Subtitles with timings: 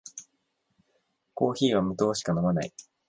[1.35, 2.73] コーヒーは無糖しか飲まない